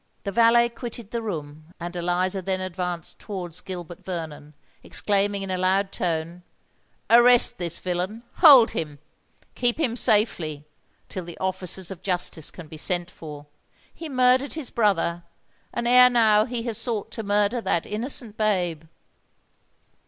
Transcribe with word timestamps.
The 0.23 0.31
valet 0.31 0.67
quitted 0.69 1.11
the 1.11 1.21
room; 1.21 1.73
and 1.79 1.95
Eliza 1.95 2.41
then 2.41 2.59
advanced 2.59 3.19
towards 3.19 3.61
Gilbert 3.61 4.03
Vernon, 4.03 4.55
exclaiming 4.81 5.43
in 5.43 5.51
a 5.51 5.59
loud 5.59 5.91
tone, 5.91 6.41
"Arrest 7.11 7.59
this 7.59 7.77
villain—hold 7.77 8.71
him—keep 8.71 9.79
him 9.79 9.95
safely, 9.95 10.65
till 11.07 11.23
the 11.23 11.37
officers 11.37 11.91
of 11.91 12.01
justice 12.01 12.49
can 12.49 12.65
be 12.67 12.77
sent 12.77 13.11
for. 13.11 13.45
He 13.93 14.09
murdered 14.09 14.53
his 14.55 14.71
brother; 14.71 15.21
and 15.71 15.87
ere 15.87 16.09
now 16.09 16.45
he 16.45 16.63
has 16.63 16.79
sought 16.79 17.11
to 17.11 17.21
murder 17.21 17.61
that 17.61 17.85
innocent 17.85 18.37
babe!" 18.37 18.85